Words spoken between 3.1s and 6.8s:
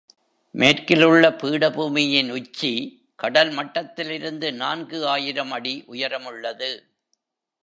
கடல் மட்டத்திலிருந்து நான்கு ஆயிரம் அடி உயரமுள்ளது.